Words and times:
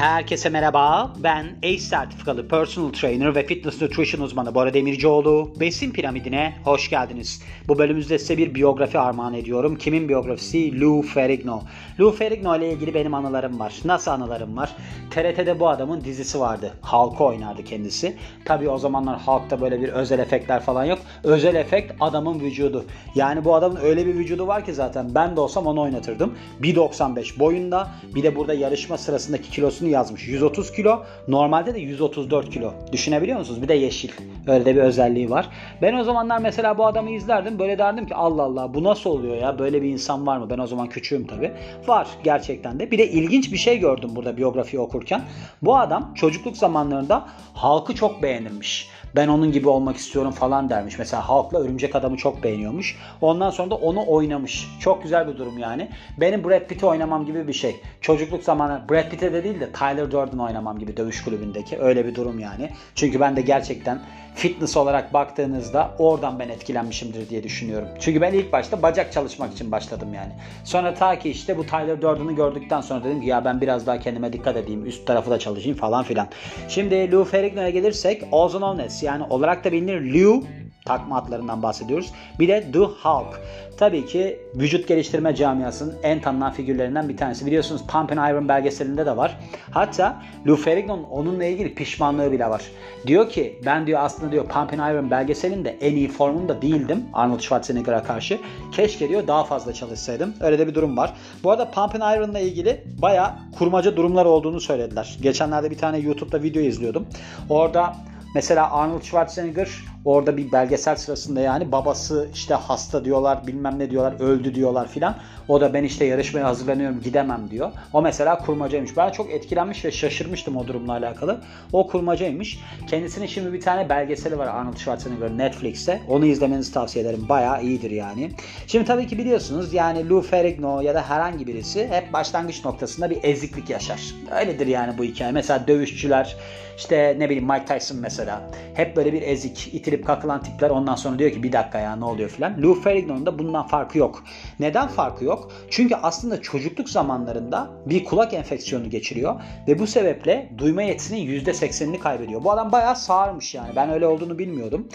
Herkese 0.00 0.48
merhaba. 0.48 1.12
Ben 1.18 1.46
ACE 1.62 1.78
sertifikalı 1.78 2.48
personal 2.48 2.92
trainer 2.92 3.34
ve 3.34 3.46
fitness 3.46 3.82
nutrition 3.82 4.20
uzmanı 4.20 4.54
Bora 4.54 4.74
Demircioğlu. 4.74 5.52
Besin 5.60 5.90
piramidine 5.90 6.54
hoş 6.64 6.90
geldiniz. 6.90 7.42
Bu 7.68 7.78
bölümümüzde 7.78 8.18
size 8.18 8.38
bir 8.38 8.54
biyografi 8.54 8.98
armağan 8.98 9.34
ediyorum. 9.34 9.76
Kimin 9.76 10.08
biyografisi? 10.08 10.80
Lou 10.80 11.02
Ferrigno. 11.02 11.62
Lou 12.00 12.12
Ferrigno 12.12 12.56
ile 12.56 12.72
ilgili 12.72 12.94
benim 12.94 13.14
anılarım 13.14 13.58
var. 13.58 13.74
Nasıl 13.84 14.10
anılarım 14.10 14.56
var? 14.56 14.76
TRT'de 15.10 15.60
bu 15.60 15.68
adamın 15.68 16.04
dizisi 16.04 16.40
vardı. 16.40 16.74
Halkı 16.80 17.24
oynardı 17.24 17.64
kendisi. 17.64 18.16
Tabi 18.44 18.68
o 18.68 18.78
zamanlar 18.78 19.20
halkta 19.20 19.60
böyle 19.60 19.80
bir 19.80 19.88
özel 19.88 20.18
efektler 20.18 20.60
falan 20.62 20.84
yok. 20.84 20.98
Özel 21.24 21.54
efekt 21.54 21.92
adamın 22.00 22.40
vücudu. 22.40 22.84
Yani 23.14 23.44
bu 23.44 23.54
adamın 23.54 23.80
öyle 23.82 24.06
bir 24.06 24.14
vücudu 24.14 24.46
var 24.46 24.64
ki 24.64 24.74
zaten 24.74 25.14
ben 25.14 25.36
de 25.36 25.40
olsam 25.40 25.66
onu 25.66 25.80
oynatırdım. 25.80 26.34
1.95 26.60 27.38
boyunda 27.38 27.88
bir 28.14 28.22
de 28.22 28.36
burada 28.36 28.54
yarışma 28.54 28.98
sırasındaki 28.98 29.50
kilosunu 29.50 29.89
yazmış. 29.90 30.28
130 30.28 30.72
kilo. 30.72 31.02
Normalde 31.28 31.74
de 31.74 31.80
134 31.80 32.50
kilo. 32.50 32.72
Düşünebiliyor 32.92 33.38
musunuz? 33.38 33.62
Bir 33.62 33.68
de 33.68 33.74
yeşil. 33.74 34.10
Öyle 34.46 34.64
de 34.64 34.76
bir 34.76 34.80
özelliği 34.80 35.30
var. 35.30 35.48
Ben 35.82 35.94
o 35.94 36.04
zamanlar 36.04 36.38
mesela 36.38 36.78
bu 36.78 36.86
adamı 36.86 37.10
izlerdim. 37.10 37.58
Böyle 37.58 37.78
derdim 37.78 38.06
ki 38.06 38.14
Allah 38.14 38.42
Allah 38.42 38.74
bu 38.74 38.84
nasıl 38.84 39.10
oluyor 39.10 39.36
ya? 39.36 39.58
Böyle 39.58 39.82
bir 39.82 39.88
insan 39.88 40.26
var 40.26 40.38
mı? 40.38 40.50
Ben 40.50 40.58
o 40.58 40.66
zaman 40.66 40.88
küçüğüm 40.88 41.26
tabi. 41.26 41.52
Var 41.86 42.08
gerçekten 42.24 42.80
de. 42.80 42.90
Bir 42.90 42.98
de 42.98 43.10
ilginç 43.10 43.52
bir 43.52 43.58
şey 43.58 43.78
gördüm 43.78 44.10
burada 44.14 44.36
biyografiyi 44.36 44.80
okurken. 44.80 45.22
Bu 45.62 45.76
adam 45.76 46.14
çocukluk 46.14 46.56
zamanlarında 46.56 47.28
halkı 47.54 47.94
çok 47.94 48.22
beğenilmiş 48.22 48.90
ben 49.16 49.28
onun 49.28 49.52
gibi 49.52 49.68
olmak 49.68 49.96
istiyorum 49.96 50.30
falan 50.30 50.70
dermiş. 50.70 50.98
Mesela 50.98 51.28
halkla 51.28 51.58
Örümcek 51.58 51.96
Adam'ı 51.96 52.16
çok 52.16 52.42
beğeniyormuş. 52.42 52.98
Ondan 53.20 53.50
sonra 53.50 53.70
da 53.70 53.74
onu 53.74 54.04
oynamış. 54.06 54.68
Çok 54.80 55.02
güzel 55.02 55.28
bir 55.28 55.36
durum 55.36 55.58
yani. 55.58 55.88
Benim 56.20 56.44
Brad 56.44 56.66
Pitt'i 56.66 56.86
oynamam 56.86 57.26
gibi 57.26 57.48
bir 57.48 57.52
şey. 57.52 57.80
Çocukluk 58.00 58.42
zamanı 58.42 58.82
Brad 58.90 59.10
Pitt'e 59.10 59.32
de 59.32 59.44
değil 59.44 59.60
de 59.60 59.72
Tyler 59.80 60.10
Durden 60.10 60.38
oynamam 60.38 60.78
gibi 60.78 60.96
dövüş 60.96 61.24
kulübündeki. 61.24 61.78
Öyle 61.78 62.06
bir 62.06 62.14
durum 62.14 62.38
yani. 62.38 62.70
Çünkü 62.94 63.20
ben 63.20 63.36
de 63.36 63.40
gerçekten 63.40 64.00
fitness 64.34 64.76
olarak 64.76 65.14
baktığınızda 65.14 65.90
oradan 65.98 66.38
ben 66.38 66.48
etkilenmişimdir 66.48 67.28
diye 67.28 67.42
düşünüyorum. 67.42 67.88
Çünkü 68.00 68.20
ben 68.20 68.32
ilk 68.32 68.52
başta 68.52 68.82
bacak 68.82 69.12
çalışmak 69.12 69.52
için 69.52 69.72
başladım 69.72 70.14
yani. 70.14 70.32
Sonra 70.64 70.94
ta 70.94 71.18
ki 71.18 71.30
işte 71.30 71.58
bu 71.58 71.66
Tyler 71.66 72.02
Durden'ı 72.02 72.32
gördükten 72.32 72.80
sonra 72.80 73.04
dedim 73.04 73.20
ki 73.20 73.26
ya 73.26 73.44
ben 73.44 73.60
biraz 73.60 73.86
daha 73.86 73.98
kendime 73.98 74.32
dikkat 74.32 74.56
edeyim. 74.56 74.86
Üst 74.86 75.06
tarafı 75.06 75.30
da 75.30 75.38
çalışayım 75.38 75.78
falan 75.78 76.04
filan. 76.04 76.28
Şimdi 76.68 77.12
Lou 77.12 77.24
Ferrigno'ya 77.24 77.70
gelirsek 77.70 78.20
known 78.30 78.78
as 78.78 79.02
yani 79.02 79.24
olarak 79.30 79.64
da 79.64 79.72
bilinir 79.72 80.14
Lou 80.14 80.44
takma 80.90 81.16
adlarından 81.16 81.62
bahsediyoruz. 81.62 82.12
Bir 82.38 82.48
de 82.48 82.72
The 82.72 82.78
Hulk. 82.78 83.40
Tabii 83.76 84.06
ki 84.06 84.40
vücut 84.54 84.88
geliştirme 84.88 85.34
camiasının 85.34 85.94
en 86.02 86.20
tanınan 86.20 86.52
figürlerinden 86.52 87.08
bir 87.08 87.16
tanesi. 87.16 87.46
Biliyorsunuz 87.46 87.82
Pump 87.86 88.12
and 88.12 88.30
Iron 88.30 88.48
belgeselinde 88.48 89.06
de 89.06 89.16
var. 89.16 89.36
Hatta 89.70 90.22
Lou 90.46 90.56
Ferrigno'nun 90.56 91.02
onunla 91.02 91.44
ilgili 91.44 91.74
pişmanlığı 91.74 92.32
bile 92.32 92.50
var. 92.50 92.62
Diyor 93.06 93.28
ki 93.28 93.60
ben 93.66 93.86
diyor 93.86 94.00
aslında 94.02 94.32
diyor 94.32 94.44
Pump 94.44 94.72
and 94.72 94.94
Iron 94.94 95.10
belgeselinde 95.10 95.76
en 95.80 95.96
iyi 95.96 96.08
formumda 96.08 96.62
değildim 96.62 97.04
Arnold 97.12 97.40
Schwarzenegger'a 97.40 98.02
karşı. 98.02 98.38
Keşke 98.72 99.08
diyor 99.08 99.26
daha 99.26 99.44
fazla 99.44 99.72
çalışsaydım. 99.72 100.34
Öyle 100.40 100.58
de 100.58 100.66
bir 100.66 100.74
durum 100.74 100.96
var. 100.96 101.14
Bu 101.44 101.50
arada 101.50 101.70
Pump 101.70 101.94
and 101.94 102.16
Iron'la 102.16 102.38
ilgili 102.38 102.84
baya 103.02 103.38
kurmaca 103.58 103.96
durumlar 103.96 104.24
olduğunu 104.24 104.60
söylediler. 104.60 105.18
Geçenlerde 105.22 105.70
bir 105.70 105.78
tane 105.78 105.98
YouTube'da 105.98 106.42
video 106.42 106.62
izliyordum. 106.62 107.06
Orada 107.48 107.96
Mesela 108.34 108.70
Arnold 108.70 109.02
Schwarzenegger 109.02 109.68
orada 110.04 110.36
bir 110.36 110.52
belgesel 110.52 110.96
sırasında 110.96 111.40
yani 111.40 111.72
babası 111.72 112.28
işte 112.34 112.54
hasta 112.54 113.04
diyorlar 113.04 113.46
bilmem 113.46 113.78
ne 113.78 113.90
diyorlar 113.90 114.20
öldü 114.20 114.54
diyorlar 114.54 114.88
filan. 114.88 115.16
O 115.48 115.60
da 115.60 115.74
ben 115.74 115.84
işte 115.84 116.04
yarışmaya 116.04 116.44
hazırlanıyorum 116.44 117.00
gidemem 117.00 117.50
diyor. 117.50 117.70
O 117.92 118.02
mesela 118.02 118.38
kurmacaymış. 118.38 118.96
Ben 118.96 119.10
çok 119.10 119.30
etkilenmiş 119.30 119.84
ve 119.84 119.90
şaşırmıştım 119.90 120.56
o 120.56 120.66
durumla 120.66 120.92
alakalı. 120.92 121.40
O 121.72 121.86
kurmacaymış. 121.86 122.58
Kendisinin 122.86 123.26
şimdi 123.26 123.52
bir 123.52 123.60
tane 123.60 123.88
belgeseli 123.88 124.38
var 124.38 124.46
Arnold 124.46 124.76
Schwarzenegger 124.76 125.38
Netflix'te. 125.38 126.00
Onu 126.08 126.26
izlemenizi 126.26 126.72
tavsiye 126.72 127.04
ederim. 127.04 127.26
Bayağı 127.28 127.62
iyidir 127.62 127.90
yani. 127.90 128.30
Şimdi 128.66 128.84
tabii 128.84 129.06
ki 129.06 129.18
biliyorsunuz 129.18 129.74
yani 129.74 130.08
Lou 130.08 130.22
Ferrigno 130.22 130.80
ya 130.80 130.94
da 130.94 131.10
herhangi 131.10 131.46
birisi 131.46 131.88
hep 131.88 132.12
başlangıç 132.12 132.64
noktasında 132.64 133.10
bir 133.10 133.18
eziklik 133.22 133.70
yaşar. 133.70 134.00
Öyledir 134.40 134.66
yani 134.66 134.98
bu 134.98 135.04
hikaye. 135.04 135.32
Mesela 135.32 135.66
dövüşçüler 135.66 136.36
işte 136.80 137.16
ne 137.18 137.30
bileyim 137.30 137.48
Mike 137.48 137.64
Tyson 137.64 137.98
mesela. 137.98 138.42
Hep 138.74 138.96
böyle 138.96 139.12
bir 139.12 139.22
ezik, 139.22 139.70
itilip 139.90 140.06
kakılan 140.06 140.42
tipler 140.42 140.70
ondan 140.70 140.94
sonra 140.94 141.18
diyor 141.18 141.30
ki 141.30 141.42
bir 141.42 141.52
dakika 141.52 141.78
ya 141.78 141.96
ne 141.96 142.04
oluyor 142.04 142.28
filan. 142.28 142.62
Lou 142.62 142.74
Ferrigno'nun 142.74 143.26
da 143.26 143.38
bundan 143.38 143.66
farkı 143.66 143.98
yok. 143.98 144.24
Neden 144.60 144.88
farkı 144.88 145.24
yok? 145.24 145.52
Çünkü 145.70 145.94
aslında 145.94 146.42
çocukluk 146.42 146.88
zamanlarında 146.88 147.70
bir 147.86 148.04
kulak 148.04 148.34
enfeksiyonu 148.34 148.90
geçiriyor 148.90 149.40
ve 149.68 149.78
bu 149.78 149.86
sebeple 149.86 150.52
duyma 150.58 150.82
yetisinin 150.82 151.40
%80'ini 151.40 151.98
kaybediyor. 151.98 152.44
Bu 152.44 152.52
adam 152.52 152.72
bayağı 152.72 152.96
sağırmış 152.96 153.54
yani. 153.54 153.70
Ben 153.76 153.90
öyle 153.90 154.06
olduğunu 154.06 154.38
bilmiyordum. 154.38 154.88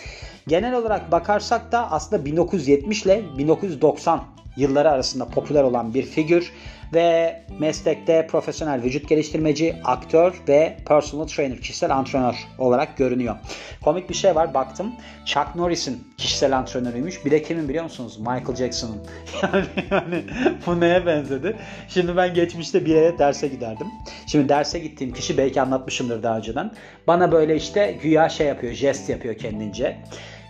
Genel 0.48 0.74
olarak 0.74 1.12
bakarsak 1.12 1.72
da 1.72 1.92
aslında 1.92 2.26
1970 2.26 3.06
ile 3.06 3.24
1990 3.38 4.35
yılları 4.58 4.92
arasında 4.92 5.26
popüler 5.26 5.64
olan 5.64 5.94
bir 5.94 6.04
figür 6.04 6.52
ve 6.94 7.42
meslekte 7.60 8.28
profesyonel 8.28 8.84
vücut 8.84 9.10
geliştirmeci, 9.10 9.76
aktör 9.84 10.42
ve 10.48 10.78
personal 10.88 11.28
trainer, 11.28 11.58
kişisel 11.58 11.96
antrenör 11.96 12.36
olarak 12.58 12.98
görünüyor. 12.98 13.36
Komik 13.84 14.10
bir 14.10 14.14
şey 14.14 14.36
var 14.36 14.54
baktım. 14.54 14.92
Chuck 15.26 15.56
Norris'in 15.56 16.08
kişisel 16.18 16.58
antrenörüymüş. 16.58 17.26
Bir 17.26 17.32
de 17.32 17.44
kimin 17.44 17.70
biliyor 17.70 17.84
musunuz? 17.84 18.18
Michael 18.20 18.56
Jackson'ın. 18.56 19.02
Yani, 19.44 19.66
yani 19.92 20.24
bu 20.66 20.80
neye 20.80 21.06
benzedi? 21.06 21.58
Şimdi 21.90 22.18
ben 22.18 22.34
geçmişte 22.34 22.86
bir 22.86 22.96
yere 22.96 23.18
derse 23.20 23.48
giderdim. 23.48 23.88
Şimdi 24.28 24.50
derse 24.50 24.80
gittiğim 24.80 25.14
kişi 25.14 25.38
belki 25.38 25.62
anlatmışımdır 25.62 26.24
daha 26.24 26.38
önceden. 26.38 26.72
Bana 27.08 27.32
böyle 27.32 27.56
işte 27.56 27.98
güya 28.02 28.30
şey 28.30 28.48
yapıyor, 28.48 28.74
jest 28.74 29.10
yapıyor 29.10 29.38
kendince 29.38 29.98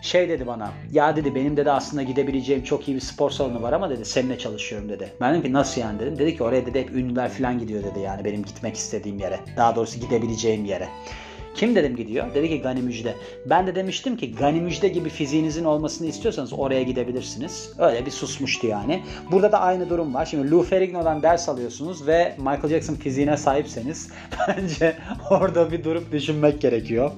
şey 0.05 0.29
dedi 0.29 0.47
bana 0.47 0.71
ya 0.91 1.15
dedi 1.15 1.35
benim 1.35 1.57
dedi 1.57 1.71
aslında 1.71 2.03
gidebileceğim 2.03 2.63
çok 2.63 2.87
iyi 2.87 2.95
bir 2.95 3.01
spor 3.01 3.29
salonu 3.29 3.61
var 3.61 3.73
ama 3.73 3.89
dedi 3.89 4.05
seninle 4.05 4.37
çalışıyorum 4.37 4.89
dedi. 4.89 5.13
Ben 5.21 5.33
dedim 5.33 5.43
ki 5.43 5.53
nasıl 5.53 5.81
yani 5.81 5.99
dedim. 5.99 6.19
Dedi 6.19 6.37
ki 6.37 6.43
oraya 6.43 6.65
dedi 6.65 6.79
hep 6.79 6.91
ünlüler 6.91 7.29
falan 7.29 7.59
gidiyor 7.59 7.83
dedi 7.83 7.99
yani 7.99 8.25
benim 8.25 8.43
gitmek 8.43 8.75
istediğim 8.75 9.19
yere. 9.19 9.39
Daha 9.57 9.75
doğrusu 9.75 9.99
gidebileceğim 9.99 10.65
yere. 10.65 10.87
Kim 11.55 11.75
dedim 11.75 11.95
gidiyor? 11.95 12.33
Dedi 12.33 12.49
ki 12.49 12.61
Gani 12.61 12.81
Müjde. 12.81 13.15
Ben 13.45 13.67
de 13.67 13.75
demiştim 13.75 14.17
ki 14.17 14.35
Gani 14.35 14.61
Müjde 14.61 14.87
gibi 14.87 15.09
fiziğinizin 15.09 15.65
olmasını 15.65 16.07
istiyorsanız 16.07 16.53
oraya 16.53 16.83
gidebilirsiniz. 16.83 17.71
Öyle 17.79 18.05
bir 18.05 18.11
susmuştu 18.11 18.67
yani. 18.67 19.03
Burada 19.31 19.51
da 19.51 19.59
aynı 19.59 19.89
durum 19.89 20.13
var. 20.13 20.25
Şimdi 20.25 20.51
Lou 20.51 20.63
Ferrigno'dan 20.63 21.21
ders 21.21 21.49
alıyorsunuz 21.49 22.07
ve 22.07 22.35
Michael 22.37 22.67
Jackson 22.67 22.95
fiziğine 22.95 23.37
sahipseniz 23.37 24.09
bence 24.47 24.97
orada 25.29 25.71
bir 25.71 25.83
durup 25.83 26.11
düşünmek 26.11 26.61
gerekiyor. 26.61 27.11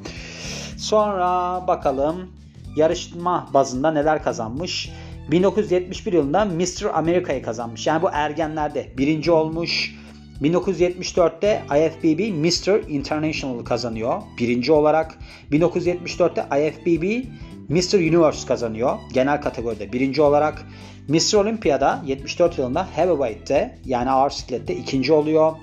Sonra 0.77 1.63
bakalım 1.67 2.36
yarışma 2.77 3.49
bazında 3.53 3.91
neler 3.91 4.23
kazanmış? 4.23 4.91
1971 5.31 6.13
yılında 6.13 6.45
Mr. 6.45 6.85
America'yı 6.93 7.43
kazanmış. 7.43 7.87
Yani 7.87 8.01
bu 8.01 8.09
ergenlerde 8.11 8.87
birinci 8.97 9.31
olmuş. 9.31 9.95
1974'te 10.41 11.61
IFBB 11.69 12.19
Mr. 12.19 12.89
International 12.89 13.65
kazanıyor 13.65 14.21
birinci 14.39 14.71
olarak. 14.71 15.17
1974'te 15.51 16.41
IFBB 16.59 17.25
Mr. 17.69 17.99
Universe 17.99 18.47
kazanıyor 18.47 18.97
genel 19.13 19.41
kategoride 19.41 19.93
birinci 19.93 20.21
olarak. 20.21 20.65
Mr. 21.07 21.33
Olympia'da 21.33 22.03
74 22.05 22.57
yılında 22.57 22.87
Heavyweight'te 22.95 23.77
yani 23.85 24.11
ağır 24.11 24.29
siklette 24.29 24.75
ikinci 24.75 25.13
oluyor. 25.13 25.55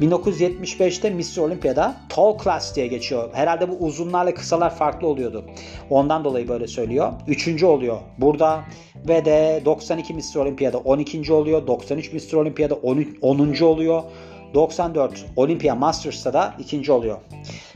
1975'te 0.00 1.10
Mr. 1.10 1.38
Olympia'da 1.38 1.96
Tall 2.08 2.38
Class 2.44 2.76
diye 2.76 2.86
geçiyor. 2.86 3.28
Herhalde 3.32 3.68
bu 3.68 3.76
uzunlarla 3.76 4.34
kısalar 4.34 4.76
farklı 4.76 5.08
oluyordu. 5.08 5.44
Ondan 5.90 6.24
dolayı 6.24 6.48
böyle 6.48 6.66
söylüyor. 6.66 7.12
Üçüncü 7.26 7.66
oluyor 7.66 7.98
burada. 8.18 8.64
Ve 9.08 9.24
de 9.24 9.62
92 9.64 10.14
Mr. 10.14 10.36
Olympia'da 10.36 10.78
12. 10.78 11.32
oluyor. 11.32 11.66
93 11.66 12.12
Mr. 12.12 12.34
Olympia'da 12.34 12.74
10. 12.74 13.62
oluyor. 13.62 14.02
94 14.54 15.26
Olympia 15.36 15.74
Masters'ta 15.74 16.32
da 16.32 16.54
ikinci 16.58 16.92
oluyor. 16.92 17.18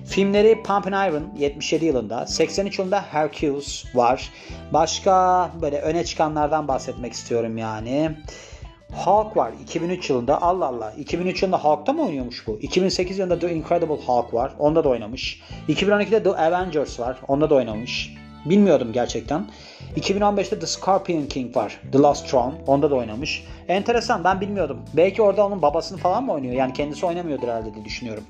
Filmleri 0.04 0.62
Pump 0.62 0.86
and 0.86 1.10
Iron 1.10 1.22
77 1.38 1.84
yılında, 1.84 2.26
83 2.26 2.78
yılında 2.78 3.02
Hercules 3.02 3.84
var. 3.94 4.30
Başka 4.72 5.50
böyle 5.62 5.80
öne 5.80 6.04
çıkanlardan 6.04 6.68
bahsetmek 6.68 7.12
istiyorum 7.12 7.58
yani. 7.58 8.10
Hulk 8.92 9.36
var 9.36 9.52
2003 9.62 10.10
yılında. 10.10 10.42
Allah 10.42 10.66
Allah. 10.66 10.92
2003 10.98 11.42
yılında 11.42 11.58
Hulk'ta 11.58 11.92
mı 11.92 12.02
oynuyormuş 12.02 12.46
bu? 12.46 12.58
2008 12.62 13.18
yılında 13.18 13.38
The 13.38 13.54
Incredible 13.54 14.04
Hulk 14.06 14.34
var. 14.34 14.52
Onda 14.58 14.84
da 14.84 14.88
oynamış. 14.88 15.40
2012'de 15.68 16.22
The 16.22 16.30
Avengers 16.30 17.00
var. 17.00 17.18
Onda 17.28 17.50
da 17.50 17.54
oynamış. 17.54 18.14
Bilmiyordum 18.44 18.92
gerçekten. 18.92 19.46
2015'te 19.96 20.58
The 20.58 20.66
Scorpion 20.66 21.26
King 21.26 21.56
var. 21.56 21.80
The 21.92 21.98
Last 21.98 22.28
Throne. 22.28 22.54
Onda 22.66 22.90
da 22.90 22.94
oynamış. 22.94 23.44
Enteresan 23.68 24.24
ben 24.24 24.40
bilmiyordum. 24.40 24.78
Belki 24.96 25.22
orada 25.22 25.46
onun 25.46 25.62
babasını 25.62 25.98
falan 25.98 26.24
mı 26.24 26.32
oynuyor? 26.32 26.54
Yani 26.54 26.72
kendisi 26.72 27.06
oynamıyordur 27.06 27.48
herhalde 27.48 27.74
diye 27.74 27.84
düşünüyorum. 27.84 28.24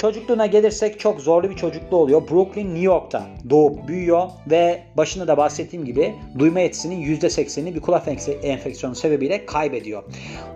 Çocukluğuna 0.00 0.46
gelirsek 0.46 1.00
çok 1.00 1.20
zorlu 1.20 1.50
bir 1.50 1.56
çocukluğu 1.56 1.96
oluyor. 1.96 2.28
Brooklyn, 2.30 2.66
New 2.66 2.80
York'ta 2.80 3.26
doğup 3.50 3.88
büyüyor 3.88 4.30
ve 4.50 4.82
başında 4.96 5.28
da 5.28 5.36
bahsettiğim 5.36 5.84
gibi 5.84 6.14
duyma 6.38 6.60
yetisinin 6.60 7.16
%80'ini 7.16 7.74
bir 7.74 7.80
kulak 7.80 8.08
enfeksiyonu 8.42 8.94
sebebiyle 8.94 9.46
kaybediyor. 9.46 10.02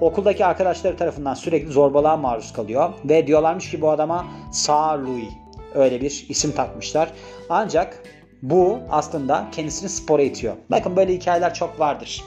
Okuldaki 0.00 0.44
arkadaşları 0.44 0.96
tarafından 0.96 1.34
sürekli 1.34 1.72
zorbalığa 1.72 2.16
maruz 2.16 2.52
kalıyor 2.52 2.92
ve 3.04 3.26
diyorlarmış 3.26 3.70
ki 3.70 3.80
bu 3.80 3.90
adama 3.90 4.26
Sağ 4.52 5.04
Louis 5.04 5.32
öyle 5.74 6.00
bir 6.00 6.26
isim 6.28 6.52
takmışlar. 6.52 7.12
Ancak 7.48 8.02
bu 8.42 8.78
aslında 8.90 9.48
kendisini 9.52 9.88
spora 9.88 10.22
itiyor. 10.22 10.54
Bakın 10.70 10.96
böyle 10.96 11.12
hikayeler 11.14 11.54
çok 11.54 11.80
vardır. 11.80 12.24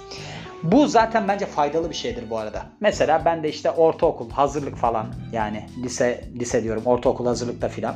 Bu 0.72 0.88
zaten 0.88 1.28
bence 1.28 1.46
faydalı 1.46 1.90
bir 1.90 1.96
şeydir 1.96 2.30
bu 2.30 2.38
arada. 2.38 2.66
Mesela 2.80 3.22
ben 3.26 3.44
de 3.44 3.50
işte 3.50 3.72
ortaokul, 3.72 4.30
hazırlık 4.30 4.76
falan 4.76 5.08
yani 5.32 5.66
lise 5.84 6.26
lise 6.40 6.64
diyorum 6.64 6.86
ortaokul 6.86 7.26
hazırlıkta 7.26 7.70
filan. 7.70 7.96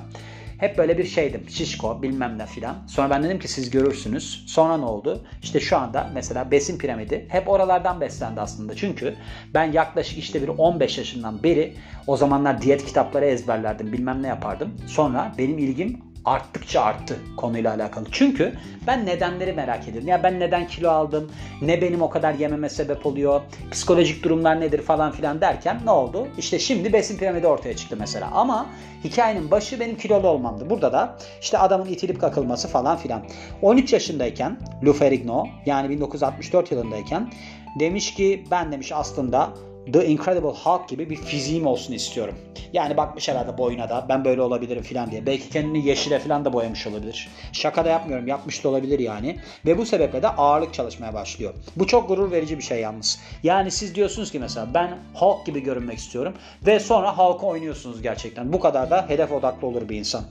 Hep 0.58 0.78
böyle 0.78 0.98
bir 0.98 1.04
şeydim. 1.04 1.50
Şişko 1.50 2.02
bilmem 2.02 2.38
ne 2.38 2.46
filan. 2.46 2.76
Sonra 2.88 3.10
ben 3.10 3.24
dedim 3.24 3.40
ki 3.40 3.48
siz 3.48 3.70
görürsünüz. 3.70 4.44
Sonra 4.48 4.78
ne 4.78 4.86
oldu? 4.86 5.26
İşte 5.42 5.60
şu 5.60 5.78
anda 5.78 6.10
mesela 6.14 6.52
besin 6.52 6.78
piramidi 6.78 7.26
hep 7.30 7.50
oralardan 7.50 8.02
beslendi 8.02 8.42
aslında. 8.42 8.76
Çünkü 8.76 9.16
ben 9.54 9.72
yaklaşık 9.72 10.18
işte 10.18 10.42
bir 10.42 10.48
15 10.48 10.98
yaşından 10.98 11.44
beri 11.44 11.74
o 12.08 12.18
zamanlar 12.18 12.62
diyet 12.62 12.86
kitapları 12.86 13.26
ezberlerdim. 13.26 13.94
Bilmem 13.94 14.24
ne 14.24 14.28
yapardım. 14.28 14.78
Sonra 14.88 15.32
benim 15.38 15.58
ilgim 15.58 16.11
arttıkça 16.26 16.82
arttı 16.82 17.20
konuyla 17.38 17.74
alakalı. 17.74 18.06
Çünkü 18.12 18.54
ben 18.88 19.06
nedenleri 19.06 19.54
merak 19.54 19.88
ediyorum. 19.88 20.08
Ya 20.08 20.24
ben 20.24 20.40
neden 20.40 20.68
kilo 20.68 20.90
aldım? 20.90 21.32
Ne 21.62 21.82
benim 21.82 22.02
o 22.02 22.10
kadar 22.10 22.34
yememe 22.34 22.70
sebep 22.70 23.06
oluyor? 23.06 23.42
Psikolojik 23.72 24.24
durumlar 24.24 24.62
nedir 24.62 24.82
falan 24.82 25.12
filan 25.12 25.42
derken 25.42 25.80
ne 25.86 25.92
oldu? 25.92 26.28
İşte 26.38 26.60
şimdi 26.60 26.94
besin 26.94 27.18
piramidi 27.18 27.48
ortaya 27.48 27.76
çıktı 27.76 27.96
mesela. 28.00 28.32
Ama 28.32 28.70
hikayenin 29.04 29.52
başı 29.52 29.80
benim 29.80 29.98
kilolu 29.98 30.28
olmamdı. 30.28 30.70
Burada 30.70 30.94
da 30.94 31.18
işte 31.42 31.58
adamın 31.58 31.86
itilip 31.86 32.22
kakılması 32.22 32.68
falan 32.68 32.98
filan. 32.98 33.24
13 33.62 33.94
yaşındayken 33.94 34.58
Lou 34.86 34.94
Ferrigno 34.94 35.46
yani 35.66 35.90
1964 35.90 36.72
yılındayken 36.72 37.32
demiş 37.80 38.14
ki 38.14 38.44
ben 38.52 38.72
demiş 38.72 38.92
aslında 38.92 39.50
The 39.94 40.06
Incredible 40.06 40.50
Hulk 40.50 40.90
gibi 40.90 41.10
bir 41.10 41.16
fiziğim 41.16 41.68
olsun 41.68 41.94
istiyorum. 41.94 42.36
Yani 42.74 42.98
bakmış 42.98 43.30
herhalde 43.30 43.58
boyuna 43.58 43.90
da 43.90 44.06
ben 44.10 44.26
böyle 44.26 44.42
olabilirim 44.42 44.84
falan 44.84 45.12
diye. 45.12 45.26
Belki 45.26 45.50
kendini 45.50 45.88
yeşile 45.88 46.20
falan 46.20 46.46
da 46.46 46.54
boyamış 46.54 46.88
olabilir. 46.88 47.30
Şaka 47.52 47.86
da 47.86 47.90
yapmıyorum 47.90 48.28
yapmış 48.28 48.64
da 48.64 48.70
olabilir 48.70 49.00
yani. 49.00 49.40
Ve 49.66 49.78
bu 49.78 49.86
sebeple 49.86 50.22
de 50.22 50.28
ağırlık 50.28 50.74
çalışmaya 50.74 51.14
başlıyor. 51.14 51.54
Bu 51.76 51.88
çok 51.88 52.08
gurur 52.08 52.32
verici 52.32 52.58
bir 52.58 52.64
şey 52.64 52.80
yalnız. 52.80 53.20
Yani 53.44 53.72
siz 53.72 53.96
diyorsunuz 53.96 54.32
ki 54.32 54.40
mesela 54.40 54.68
ben 54.74 54.98
Hulk 55.14 55.46
gibi 55.46 55.64
görünmek 55.64 55.98
istiyorum. 55.98 56.34
Ve 56.66 56.80
sonra 56.80 57.18
Hulk'ı 57.18 57.46
oynuyorsunuz 57.46 58.02
gerçekten. 58.02 58.54
Bu 58.54 58.60
kadar 58.60 58.90
da 58.90 59.06
hedef 59.10 59.32
odaklı 59.32 59.68
olur 59.68 59.90
bir 59.90 59.96
insan. 59.96 60.24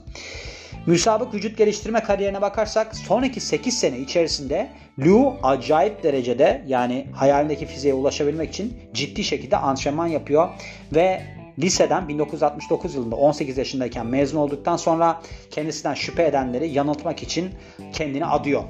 Müsabık 0.85 1.33
vücut 1.33 1.57
geliştirme 1.57 1.99
kariyerine 1.99 2.41
bakarsak 2.41 2.95
sonraki 2.95 3.39
8 3.39 3.79
sene 3.79 3.99
içerisinde 3.99 4.69
Liu 4.99 5.33
acayip 5.43 6.03
derecede 6.03 6.63
yani 6.67 7.07
hayalindeki 7.13 7.65
fiziğe 7.65 7.93
ulaşabilmek 7.93 8.49
için 8.49 8.73
ciddi 8.93 9.23
şekilde 9.23 9.57
antrenman 9.57 10.07
yapıyor 10.07 10.49
ve 10.95 11.21
liseden 11.59 12.07
1969 12.07 12.95
yılında 12.95 13.15
18 13.15 13.57
yaşındayken 13.57 14.05
mezun 14.05 14.37
olduktan 14.37 14.77
sonra 14.77 15.21
kendisinden 15.51 15.93
şüphe 15.93 16.23
edenleri 16.23 16.69
yanıltmak 16.69 17.23
için 17.23 17.49
kendini 17.93 18.25
adıyor. 18.25 18.63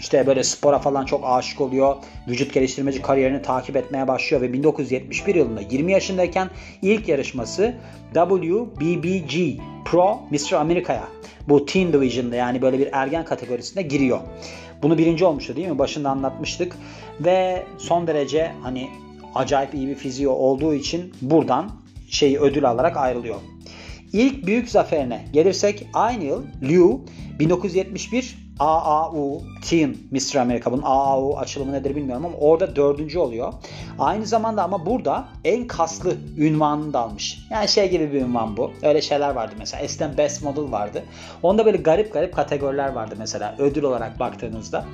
İşte 0.00 0.26
böyle 0.26 0.44
spora 0.44 0.78
falan 0.78 1.04
çok 1.04 1.24
aşık 1.24 1.60
oluyor. 1.60 1.96
Vücut 2.28 2.54
geliştirmeci 2.54 3.02
kariyerini 3.02 3.42
takip 3.42 3.76
etmeye 3.76 4.08
başlıyor 4.08 4.42
ve 4.42 4.52
1971 4.52 5.34
yılında 5.34 5.60
20 5.60 5.92
yaşındayken 5.92 6.50
ilk 6.82 7.08
yarışması 7.08 7.74
WBBG 8.14 9.60
Pro 9.84 10.20
Mr. 10.30 10.52
Amerika'ya 10.52 11.08
bu 11.48 11.66
Teen 11.66 11.92
Division'da 11.92 12.36
yani 12.36 12.62
böyle 12.62 12.78
bir 12.78 12.88
ergen 12.92 13.24
kategorisinde 13.24 13.82
giriyor. 13.82 14.20
Bunu 14.82 14.98
birinci 14.98 15.24
olmuştu 15.24 15.56
değil 15.56 15.68
mi? 15.68 15.78
Başında 15.78 16.10
anlatmıştık. 16.10 16.76
Ve 17.20 17.62
son 17.78 18.06
derece 18.06 18.52
hani 18.62 18.88
acayip 19.34 19.74
iyi 19.74 19.88
bir 19.88 19.94
fiziği 19.94 20.28
olduğu 20.28 20.74
için 20.74 21.12
buradan 21.22 21.70
şeyi 22.08 22.38
ödül 22.38 22.68
alarak 22.68 22.96
ayrılıyor. 22.96 23.36
İlk 24.12 24.46
büyük 24.46 24.68
zaferine 24.68 25.24
gelirsek 25.32 25.86
aynı 25.94 26.24
yıl 26.24 26.42
Liu 26.62 27.00
1971 27.38 28.43
AAU 28.58 29.42
Teen 29.62 29.96
Mr. 30.10 30.36
America. 30.36 30.72
Bunun 30.72 30.82
AAU 30.82 31.36
açılımı 31.38 31.72
nedir 31.72 31.96
bilmiyorum 31.96 32.26
ama 32.26 32.36
orada 32.36 32.76
dördüncü 32.76 33.18
oluyor. 33.18 33.52
Aynı 33.98 34.26
zamanda 34.26 34.62
ama 34.62 34.86
burada 34.86 35.24
en 35.44 35.66
kaslı 35.66 36.16
ünvanını 36.36 36.92
da 36.92 37.00
almış. 37.00 37.38
Yani 37.50 37.68
şey 37.68 37.90
gibi 37.90 38.12
bir 38.12 38.20
ünvan 38.20 38.56
bu. 38.56 38.70
Öyle 38.82 39.02
şeyler 39.02 39.30
vardı 39.30 39.54
mesela. 39.58 39.82
Eskiden 39.82 40.18
Best 40.18 40.42
Model 40.42 40.72
vardı. 40.72 41.02
Onda 41.42 41.66
böyle 41.66 41.76
garip 41.76 42.12
garip 42.12 42.34
kategoriler 42.34 42.88
vardı 42.88 43.14
mesela 43.18 43.54
ödül 43.58 43.82
olarak 43.82 44.20
baktığınızda. 44.20 44.84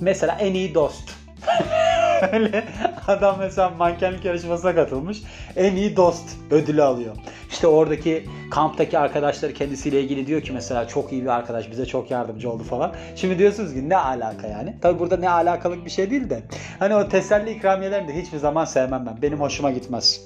Mesela 0.00 0.36
en 0.40 0.54
iyi 0.54 0.74
dost. 0.74 1.10
Öyle 2.32 2.64
adam 3.06 3.36
mesela 3.38 3.70
mankenlik 3.70 4.24
yarışmasına 4.24 4.74
katılmış. 4.74 5.22
En 5.56 5.76
iyi 5.76 5.96
dost 5.96 6.36
ödülü 6.50 6.82
alıyor. 6.82 7.16
İşte 7.58 7.68
oradaki 7.68 8.24
kamptaki 8.50 8.98
arkadaşları 8.98 9.54
kendisiyle 9.54 10.02
ilgili 10.02 10.26
diyor 10.26 10.42
ki 10.42 10.52
mesela 10.52 10.88
çok 10.88 11.12
iyi 11.12 11.22
bir 11.22 11.28
arkadaş 11.28 11.70
bize 11.70 11.86
çok 11.86 12.10
yardımcı 12.10 12.50
oldu 12.50 12.62
falan. 12.62 12.94
Şimdi 13.16 13.38
diyorsunuz 13.38 13.74
ki 13.74 13.88
ne 13.88 13.96
alaka 13.96 14.46
yani? 14.46 14.74
Tabi 14.80 14.98
burada 14.98 15.16
ne 15.16 15.30
alakalık 15.30 15.84
bir 15.84 15.90
şey 15.90 16.10
değil 16.10 16.30
de. 16.30 16.42
Hani 16.78 16.94
o 16.94 17.08
teselli 17.08 17.50
ikramiyelerini 17.50 18.08
de 18.08 18.22
hiçbir 18.22 18.38
zaman 18.38 18.64
sevmem 18.64 19.06
ben. 19.06 19.22
Benim 19.22 19.40
hoşuma 19.40 19.70
gitmez. 19.70 20.20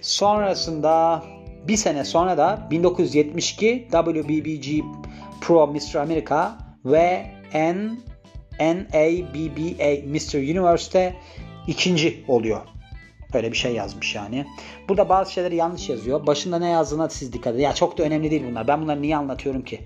Sonrasında 0.00 1.22
bir 1.68 1.76
sene 1.76 2.04
sonra 2.04 2.38
da 2.38 2.68
1972 2.70 3.88
WBBG 3.92 4.84
Pro 5.40 5.66
Mr. 5.66 5.94
America 5.94 6.52
ve 6.84 7.26
N 7.54 7.90
NABBA 8.60 10.06
Mr. 10.06 10.38
Universe'te 10.38 11.16
ikinci 11.66 12.24
oluyor. 12.28 12.60
Böyle 13.34 13.52
bir 13.52 13.56
şey 13.56 13.74
yazmış 13.74 14.14
yani. 14.14 14.46
Burada 14.88 15.08
bazı 15.08 15.32
şeyleri 15.32 15.56
yanlış 15.56 15.88
yazıyor. 15.88 16.26
Başında 16.26 16.58
ne 16.58 16.68
yazdığına 16.68 17.08
siz 17.08 17.32
dikkat 17.32 17.54
edin. 17.54 17.62
Ya 17.62 17.74
çok 17.74 17.98
da 17.98 18.02
önemli 18.02 18.30
değil 18.30 18.44
bunlar. 18.50 18.68
Ben 18.68 18.82
bunları 18.82 19.02
niye 19.02 19.16
anlatıyorum 19.16 19.62
ki? 19.62 19.80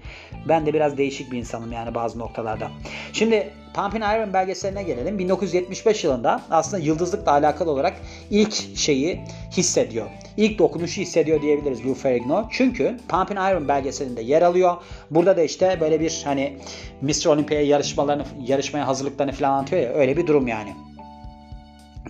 Ben 0.49 0.67
de 0.67 0.75
biraz 0.75 0.99
değişik 0.99 1.33
bir 1.33 1.39
insanım 1.39 1.73
yani 1.73 1.95
bazı 1.95 2.19
noktalarda. 2.19 2.71
Şimdi 3.13 3.51
Pumping 3.75 4.05
Iron 4.05 4.33
belgeseline 4.33 4.83
gelelim. 4.83 5.19
1975 5.19 6.05
yılında 6.05 6.43
aslında 6.51 6.83
yıldızlıkla 6.83 7.33
alakalı 7.33 7.71
olarak 7.71 7.95
ilk 8.31 8.77
şeyi 8.77 9.21
hissediyor. 9.51 10.07
İlk 10.37 10.59
dokunuşu 10.59 11.01
hissediyor 11.01 11.43
diyebiliriz 11.43 11.87
Lou 11.87 11.95
Ferrigno. 11.95 12.49
Çünkü 12.51 12.97
Pumping 13.09 13.41
Iron 13.41 13.69
belgeselinde 13.69 14.23
yer 14.23 14.43
alıyor. 14.43 14.77
Burada 15.11 15.37
da 15.37 15.43
işte 15.43 15.79
böyle 15.81 16.01
bir 16.01 16.23
hani 16.25 16.59
Mr. 17.01 17.27
Olympia 17.27 17.61
yarışmalarını 17.61 18.25
yarışmaya 18.47 18.87
hazırlıklarını 18.87 19.33
falan 19.33 19.51
anlatıyor 19.51 19.83
ya 19.83 19.93
öyle 19.93 20.17
bir 20.17 20.27
durum 20.27 20.49
yani. 20.49 20.75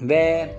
Ve 0.00 0.50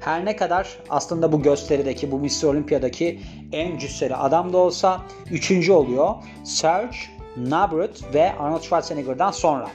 her 0.00 0.24
ne 0.24 0.36
kadar 0.36 0.78
aslında 0.90 1.32
bu 1.32 1.42
gösterideki, 1.42 2.12
bu 2.12 2.18
Mr. 2.18 2.44
Olympia'daki 2.44 3.20
en 3.52 3.78
cüsseli 3.78 4.16
adam 4.16 4.52
da 4.52 4.58
olsa 4.58 5.02
üçüncü 5.30 5.72
oluyor. 5.72 6.14
Serge 6.44 6.96
Nabret 7.36 8.14
ve 8.14 8.32
Arnold 8.32 8.62
Schwarzenegger'dan 8.62 9.30
sonra. 9.30 9.68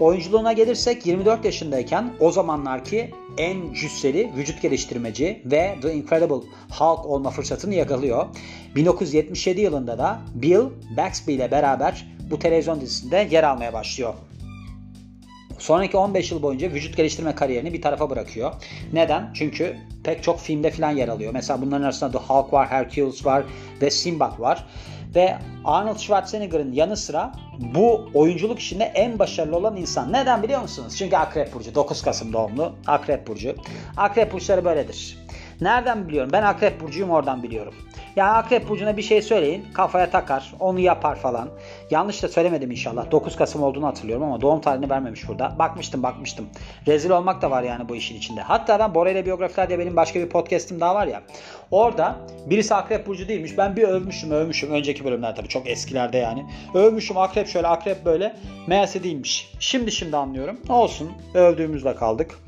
Oyunculuğuna 0.00 0.52
gelirsek 0.52 1.06
24 1.06 1.44
yaşındayken 1.44 2.12
o 2.20 2.30
zamanlarki 2.30 3.10
en 3.38 3.72
cüsseli 3.72 4.32
vücut 4.36 4.62
geliştirmeci 4.62 5.42
ve 5.44 5.76
The 5.82 5.94
Incredible 5.94 6.48
Hulk 6.78 7.06
olma 7.06 7.30
fırsatını 7.30 7.74
yakalıyor. 7.74 8.26
1977 8.74 9.60
yılında 9.60 9.98
da 9.98 10.20
Bill 10.34 10.60
Baxby 10.96 11.34
ile 11.34 11.50
beraber 11.50 12.06
bu 12.30 12.38
televizyon 12.38 12.80
dizisinde 12.80 13.28
yer 13.30 13.42
almaya 13.42 13.72
başlıyor. 13.72 14.14
Sonraki 15.58 15.96
15 15.96 16.32
yıl 16.32 16.42
boyunca 16.42 16.70
vücut 16.70 16.96
geliştirme 16.96 17.34
kariyerini 17.34 17.72
bir 17.72 17.82
tarafa 17.82 18.10
bırakıyor. 18.10 18.52
Neden? 18.92 19.30
Çünkü 19.34 19.76
pek 20.04 20.22
çok 20.22 20.40
filmde 20.40 20.70
falan 20.70 20.90
yer 20.90 21.08
alıyor. 21.08 21.32
Mesela 21.32 21.62
bunların 21.62 21.84
arasında 21.84 22.18
The 22.18 22.18
Hulk 22.18 22.52
var, 22.52 22.68
Hercules 22.68 23.26
var 23.26 23.44
ve 23.82 23.90
Sinbad 23.90 24.40
var. 24.40 24.66
Ve 25.14 25.36
Arnold 25.64 25.98
Schwarzenegger'ın 25.98 26.72
yanı 26.72 26.96
sıra 26.96 27.32
bu 27.74 28.10
oyunculuk 28.14 28.58
işinde 28.58 28.84
en 28.84 29.18
başarılı 29.18 29.56
olan 29.56 29.76
insan. 29.76 30.12
Neden 30.12 30.42
biliyor 30.42 30.62
musunuz? 30.62 30.96
Çünkü 30.98 31.16
Akrep 31.16 31.54
Burcu. 31.54 31.74
9 31.74 32.02
Kasım 32.02 32.32
doğumlu 32.32 32.72
Akrep 32.86 33.26
Burcu. 33.26 33.54
Akrep 33.96 34.32
Burçları 34.32 34.64
böyledir. 34.64 35.18
Nereden 35.60 36.08
biliyorum? 36.08 36.30
Ben 36.32 36.42
Akrep 36.42 36.80
Burcu'yum 36.80 37.10
oradan 37.10 37.42
biliyorum. 37.42 37.74
Yani 38.16 38.30
Akrep 38.30 38.68
Burcu'na 38.68 38.96
bir 38.96 39.02
şey 39.02 39.22
söyleyin 39.22 39.64
kafaya 39.74 40.10
takar 40.10 40.54
onu 40.60 40.78
yapar 40.78 41.16
falan. 41.16 41.48
Yanlış 41.90 42.22
da 42.22 42.28
söylemedim 42.28 42.70
inşallah. 42.70 43.10
9 43.10 43.36
Kasım 43.36 43.62
olduğunu 43.62 43.86
hatırlıyorum 43.86 44.24
ama 44.24 44.40
doğum 44.40 44.60
tarihini 44.60 44.90
vermemiş 44.90 45.28
burada. 45.28 45.56
Bakmıştım 45.58 46.02
bakmıştım. 46.02 46.46
Rezil 46.86 47.10
olmak 47.10 47.42
da 47.42 47.50
var 47.50 47.62
yani 47.62 47.88
bu 47.88 47.96
işin 47.96 48.16
içinde. 48.16 48.40
Hatta 48.40 48.78
ben 48.78 48.94
Bora 48.94 49.10
ile 49.10 49.26
biyografiler 49.26 49.68
diye 49.68 49.78
benim 49.78 49.96
başka 49.96 50.20
bir 50.20 50.28
podcast'im 50.28 50.80
daha 50.80 50.94
var 50.94 51.06
ya. 51.06 51.22
Orada 51.70 52.16
birisi 52.46 52.74
Akrep 52.74 53.06
Burcu 53.06 53.28
değilmiş. 53.28 53.58
Ben 53.58 53.76
bir 53.76 53.82
övmüşüm 53.82 54.30
övmüşüm. 54.30 54.70
Önceki 54.70 55.04
bölümler 55.04 55.36
tabii 55.36 55.48
çok 55.48 55.68
eskilerde 55.68 56.18
yani. 56.18 56.46
Övmüşüm 56.74 57.18
Akrep 57.18 57.48
şöyle 57.48 57.66
Akrep 57.66 58.04
böyle. 58.04 58.36
Meğerse 58.66 59.02
değilmiş. 59.02 59.52
Şimdi 59.60 59.92
şimdi 59.92 60.16
anlıyorum. 60.16 60.60
Olsun. 60.68 61.12
Övdüğümüzle 61.34 61.94
kaldık. 61.94 62.38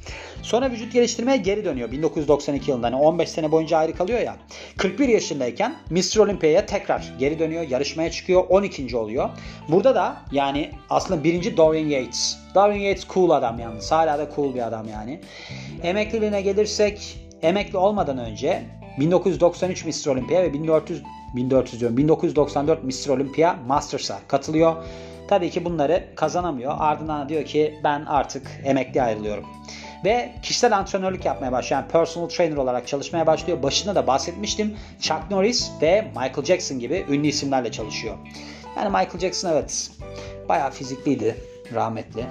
Sonra 0.42 0.70
vücut 0.70 0.92
geliştirmeye 0.92 1.36
geri 1.36 1.64
dönüyor 1.64 1.92
1992 1.92 2.70
yılında. 2.70 2.86
Hani 2.86 2.96
15 2.96 3.28
sene 3.28 3.52
boyunca 3.52 3.78
ayrı 3.78 3.92
kalıyor 3.92 4.20
ya. 4.20 4.36
41 4.76 5.08
yaşındayken 5.08 5.74
Mr. 5.90 6.18
Olympia'ya 6.18 6.66
tekrar 6.66 7.12
geri 7.18 7.38
dönüyor. 7.38 7.68
Yarışmaya 7.68 8.10
çıkıyor. 8.10 8.44
12. 8.48 8.96
oluyor. 8.96 9.27
Burada 9.68 9.94
da 9.94 10.16
yani 10.32 10.70
aslında 10.90 11.24
birinci 11.24 11.56
Dorian 11.56 11.88
Yates. 11.88 12.38
Dorian 12.54 12.78
Yates 12.78 13.06
cool 13.08 13.30
adam 13.30 13.58
yalnız. 13.58 13.92
Hala 13.92 14.18
da 14.18 14.28
cool 14.36 14.54
bir 14.54 14.66
adam 14.66 14.88
yani. 14.88 15.20
Emekliliğine 15.82 16.40
gelirsek 16.40 17.18
emekli 17.42 17.78
olmadan 17.78 18.18
önce 18.18 18.62
1993 18.98 19.84
Mr. 19.84 20.10
Olympia 20.10 20.42
ve 20.42 20.52
1400 20.52 21.02
1400 21.36 21.80
diyorum 21.80 21.96
1994 21.96 22.84
Mr. 22.84 23.08
Olympia 23.08 23.56
Masters'a 23.66 24.18
katılıyor. 24.28 24.76
Tabii 25.28 25.50
ki 25.50 25.64
bunları 25.64 26.04
kazanamıyor. 26.14 26.74
Ardından 26.78 27.28
diyor 27.28 27.44
ki 27.44 27.80
ben 27.84 28.04
artık 28.04 28.60
emekli 28.64 29.02
ayrılıyorum. 29.02 29.44
Ve 30.04 30.32
kişisel 30.42 30.76
antrenörlük 30.76 31.24
yapmaya 31.24 31.52
başlıyor. 31.52 31.82
Yani 31.82 31.92
personal 31.92 32.28
trainer 32.28 32.56
olarak 32.56 32.86
çalışmaya 32.86 33.26
başlıyor. 33.26 33.62
Başında 33.62 33.94
da 33.94 34.06
bahsetmiştim. 34.06 34.76
Chuck 35.00 35.30
Norris 35.30 35.70
ve 35.82 36.02
Michael 36.02 36.44
Jackson 36.44 36.78
gibi 36.78 37.06
ünlü 37.10 37.26
isimlerle 37.26 37.72
çalışıyor. 37.72 38.16
Yani 38.78 38.88
Michael 38.88 39.18
Jackson 39.18 39.52
evet 39.52 39.90
bayağı 40.48 40.70
fizikliydi 40.70 41.36
rahmetli. 41.74 42.26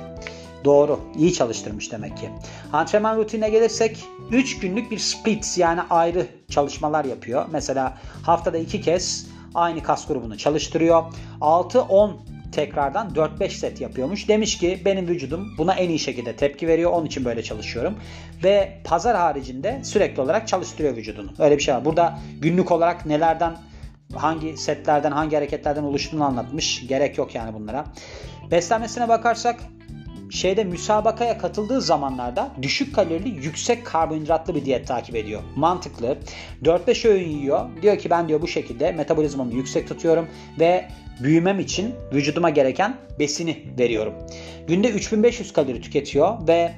Doğru. 0.66 1.00
iyi 1.18 1.34
çalıştırmış 1.34 1.92
demek 1.92 2.18
ki. 2.18 2.30
Antrenman 2.74 3.18
rutinine 3.18 3.50
gelirsek 3.50 4.04
3 4.32 4.60
günlük 4.60 4.92
bir 4.92 5.00
split 5.00 5.58
yani 5.58 5.82
ayrı 5.90 6.28
çalışmalar 6.50 7.06
yapıyor. 7.06 7.46
Mesela 7.52 7.98
haftada 8.24 8.58
2 8.58 8.82
kez 8.82 9.28
aynı 9.56 9.84
kas 9.84 10.08
grubunu 10.08 10.38
çalıştırıyor. 10.38 11.04
6-10 11.42 12.12
tekrardan 12.52 13.10
4-5 13.10 13.50
set 13.50 13.82
yapıyormuş. 13.82 14.28
Demiş 14.28 14.58
ki 14.58 14.82
benim 14.86 15.08
vücudum 15.08 15.58
buna 15.58 15.74
en 15.74 15.90
iyi 15.90 16.00
şekilde 16.00 16.36
tepki 16.36 16.68
veriyor. 16.68 16.92
Onun 16.92 17.06
için 17.06 17.26
böyle 17.26 17.44
çalışıyorum. 17.44 17.96
Ve 18.44 18.82
pazar 18.84 19.18
haricinde 19.18 19.82
sürekli 19.84 20.22
olarak 20.22 20.48
çalıştırıyor 20.48 20.96
vücudunu. 20.96 21.32
Öyle 21.40 21.58
bir 21.58 21.64
şey 21.64 21.76
var. 21.76 21.86
Burada 21.86 22.20
günlük 22.42 22.72
olarak 22.72 23.06
nelerden 23.06 23.58
hangi 24.16 24.58
setlerden 24.58 25.12
hangi 25.12 25.36
hareketlerden 25.36 25.84
oluştuğunu 25.84 26.24
anlatmış. 26.24 26.88
Gerek 26.88 27.18
yok 27.18 27.36
yani 27.36 27.54
bunlara. 27.54 27.86
Beslenmesine 28.52 29.10
bakarsak 29.10 29.60
şeyde 30.30 30.64
müsabakaya 30.64 31.38
katıldığı 31.38 31.82
zamanlarda 31.82 32.50
düşük 32.62 32.96
kalorili 32.96 33.46
yüksek 33.46 33.86
karbonhidratlı 33.86 34.56
bir 34.56 34.66
diyet 34.66 34.88
takip 34.88 35.16
ediyor. 35.16 35.42
Mantıklı. 35.56 36.18
4-5 36.64 37.08
öğün 37.08 37.30
yiyor. 37.30 37.70
Diyor 37.82 37.98
ki 37.98 38.10
ben 38.10 38.28
diyor 38.28 38.42
bu 38.42 38.48
şekilde 38.48 38.92
metabolizmamı 38.92 39.54
yüksek 39.54 39.88
tutuyorum 39.88 40.28
ve 40.60 40.88
büyümem 41.24 41.60
için 41.60 41.96
vücuduma 42.14 42.50
gereken 42.50 42.98
besini 43.20 43.64
veriyorum. 43.80 44.14
Günde 44.68 44.90
3500 44.90 45.54
kalori 45.54 45.82
tüketiyor 45.82 46.48
ve 46.48 46.72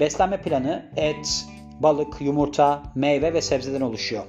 beslenme 0.00 0.42
planı 0.42 0.90
et, 0.96 1.46
balık, 1.80 2.20
yumurta, 2.20 2.82
meyve 2.94 3.34
ve 3.34 3.42
sebzeden 3.42 3.80
oluşuyor. 3.80 4.22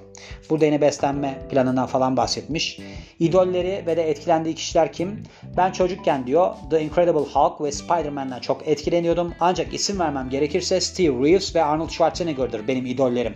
Burada 0.50 0.66
yine 0.66 0.82
beslenme 0.82 1.40
planından 1.50 1.88
falan 1.88 2.18
bahsetmiş. 2.18 2.80
İdolleri 3.20 3.84
ve 3.88 3.98
de 3.98 4.10
etkilendiği 4.10 4.56
kişiler 4.56 4.94
kim? 4.94 5.24
Ben 5.58 5.72
çocukken 5.72 6.28
diyor 6.28 6.54
The 6.70 6.82
Incredible 6.82 7.32
Hulk 7.34 7.62
ve 7.62 7.72
Spider-Man'den 7.72 8.40
çok 8.40 8.68
etkileniyordum. 8.68 9.34
Ancak 9.40 9.74
isim 9.74 10.00
vermem 10.00 10.30
gerekirse 10.30 10.82
Steve 10.82 11.28
Reeves 11.28 11.56
ve 11.56 11.64
Arnold 11.64 11.90
Schwarzenegger'dır 11.90 12.68
benim 12.68 12.86
idollerim. 12.86 13.36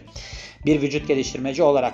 Bir 0.65 0.81
vücut 0.81 1.07
geliştirmeci 1.07 1.63
olarak. 1.63 1.93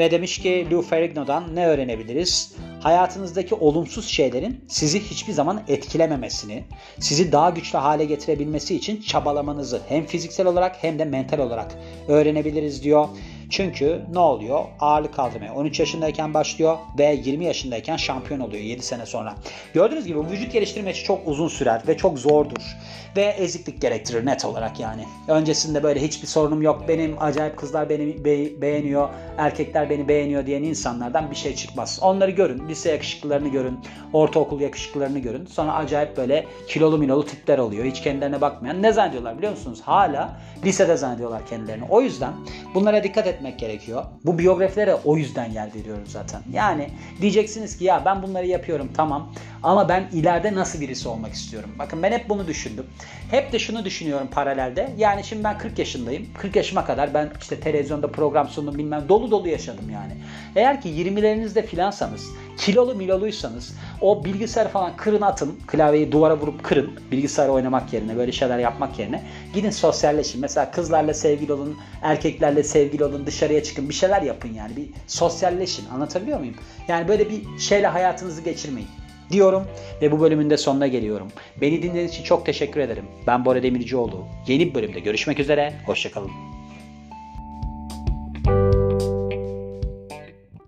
Ve 0.00 0.10
demiş 0.10 0.38
ki 0.38 0.66
Lou 0.70 0.82
Ferrigno'dan 0.82 1.56
ne 1.56 1.66
öğrenebiliriz? 1.66 2.54
Hayatınızdaki 2.82 3.54
olumsuz 3.54 4.08
şeylerin 4.08 4.64
sizi 4.68 5.00
hiçbir 5.00 5.32
zaman 5.32 5.62
etkilememesini, 5.68 6.64
sizi 6.98 7.32
daha 7.32 7.50
güçlü 7.50 7.78
hale 7.78 8.04
getirebilmesi 8.04 8.76
için 8.76 9.02
çabalamanızı 9.02 9.80
hem 9.88 10.06
fiziksel 10.06 10.46
olarak 10.46 10.76
hem 10.82 10.98
de 10.98 11.04
mental 11.04 11.38
olarak 11.38 11.74
öğrenebiliriz 12.08 12.84
diyor. 12.84 13.08
Çünkü 13.50 14.00
ne 14.12 14.18
oluyor? 14.18 14.64
Ağırlık 14.80 15.14
kaldırmaya 15.14 15.54
13 15.54 15.80
yaşındayken 15.80 16.34
başlıyor 16.34 16.78
ve 16.98 17.20
20 17.24 17.44
yaşındayken 17.44 17.96
şampiyon 17.96 18.40
oluyor 18.40 18.62
7 18.62 18.82
sene 18.82 19.06
sonra. 19.06 19.34
Gördüğünüz 19.74 20.06
gibi 20.06 20.20
vücut 20.30 20.52
geliştirme 20.52 20.94
çok 20.94 21.28
uzun 21.28 21.48
sürer 21.48 21.82
ve 21.88 21.96
çok 21.96 22.18
zordur. 22.18 22.76
Ve 23.16 23.22
eziklik 23.22 23.80
gerektirir 23.80 24.26
net 24.26 24.44
olarak 24.44 24.80
yani. 24.80 25.04
Öncesinde 25.28 25.82
böyle 25.82 26.02
hiçbir 26.02 26.26
sorunum 26.26 26.62
yok. 26.62 26.84
Benim 26.88 27.16
acayip 27.22 27.56
kızlar 27.56 27.88
beni 27.88 28.24
be- 28.24 28.60
beğeniyor, 28.62 29.08
erkekler 29.38 29.90
beni 29.90 30.08
beğeniyor 30.08 30.46
diyen 30.46 30.62
insanlardan 30.62 31.30
bir 31.30 31.36
şey 31.36 31.54
çıkmaz. 31.54 31.98
Onları 32.02 32.30
görün. 32.30 32.68
Lise 32.68 32.90
yakışıklılarını 32.90 33.48
görün. 33.48 33.78
Ortaokul 34.12 34.60
yakışıklılarını 34.60 35.18
görün. 35.18 35.46
Sonra 35.46 35.74
acayip 35.74 36.16
böyle 36.16 36.46
kilolu 36.68 36.98
milolu 36.98 37.26
tipler 37.26 37.58
oluyor. 37.58 37.84
Hiç 37.84 38.00
kendilerine 38.02 38.40
bakmayan. 38.40 38.82
Ne 38.82 38.92
zannediyorlar 38.92 39.38
biliyor 39.38 39.52
musunuz? 39.52 39.80
Hala 39.84 40.40
lisede 40.64 40.96
zannediyorlar 40.96 41.46
kendilerini. 41.46 41.84
O 41.90 42.00
yüzden 42.00 42.32
bunlara 42.74 43.04
dikkat 43.04 43.26
et 43.26 43.39
etmek 43.40 43.58
gerekiyor. 43.58 44.04
Bu 44.24 44.38
biyografilere 44.38 44.94
o 44.94 45.16
yüzden 45.16 45.50
yer 45.50 45.74
veriyorum 45.74 46.04
zaten. 46.06 46.42
Yani 46.52 46.90
diyeceksiniz 47.20 47.78
ki 47.78 47.84
ya 47.84 48.02
ben 48.04 48.22
bunları 48.22 48.46
yapıyorum 48.46 48.88
tamam 48.96 49.32
ama 49.62 49.88
ben 49.88 50.08
ileride 50.12 50.54
nasıl 50.54 50.80
birisi 50.80 51.08
olmak 51.08 51.32
istiyorum. 51.32 51.70
Bakın 51.78 52.02
ben 52.02 52.12
hep 52.12 52.28
bunu 52.28 52.46
düşündüm. 52.46 52.86
Hep 53.30 53.52
de 53.52 53.58
şunu 53.58 53.84
düşünüyorum 53.84 54.28
paralelde. 54.30 54.92
Yani 54.98 55.24
şimdi 55.24 55.44
ben 55.44 55.58
40 55.58 55.78
yaşındayım. 55.78 56.26
40 56.38 56.56
yaşıma 56.56 56.84
kadar 56.84 57.14
ben 57.14 57.30
işte 57.40 57.60
televizyonda 57.60 58.12
program 58.12 58.48
sundum 58.48 58.78
bilmem 58.78 59.08
dolu 59.08 59.30
dolu 59.30 59.48
yaşadım 59.48 59.90
yani. 59.92 60.12
Eğer 60.56 60.80
ki 60.80 60.88
20'lerinizde 60.88 61.66
filansanız, 61.66 62.26
kilolu 62.58 62.94
miloluysanız 62.94 63.74
o 64.00 64.24
bilgisayar 64.24 64.68
falan 64.68 64.96
kırın 64.96 65.20
atın. 65.20 65.58
Klavyeyi 65.66 66.12
duvara 66.12 66.36
vurup 66.36 66.64
kırın. 66.64 66.90
Bilgisayar 67.12 67.48
oynamak 67.48 67.92
yerine 67.92 68.16
böyle 68.16 68.32
şeyler 68.32 68.58
yapmak 68.58 68.98
yerine 68.98 69.22
gidin 69.54 69.70
sosyalleşin. 69.70 70.40
Mesela 70.40 70.70
kızlarla 70.70 71.14
sevgili 71.14 71.52
olun, 71.52 71.76
erkeklerle 72.02 72.62
sevgili 72.62 73.04
olun, 73.04 73.26
dışarıya 73.30 73.62
çıkın. 73.62 73.88
Bir 73.88 73.94
şeyler 73.94 74.22
yapın 74.22 74.54
yani. 74.54 74.76
Bir 74.76 74.86
sosyalleşin. 75.06 75.88
Anlatabiliyor 75.88 76.38
muyum? 76.38 76.54
Yani 76.88 77.08
böyle 77.08 77.30
bir 77.30 77.58
şeyle 77.58 77.86
hayatınızı 77.86 78.42
geçirmeyin 78.42 78.88
diyorum 79.30 79.66
ve 80.02 80.12
bu 80.12 80.20
bölümün 80.20 80.50
de 80.50 80.56
sonuna 80.56 80.86
geliyorum. 80.86 81.28
Beni 81.60 81.82
dinlediğiniz 81.82 82.12
için 82.12 82.24
çok 82.24 82.46
teşekkür 82.46 82.80
ederim. 82.80 83.04
Ben 83.26 83.44
Bora 83.44 83.62
Demircioğlu. 83.62 84.26
Yeni 84.46 84.68
bir 84.68 84.74
bölümde 84.74 85.00
görüşmek 85.00 85.40
üzere. 85.40 85.74
Hoşçakalın. 85.86 86.59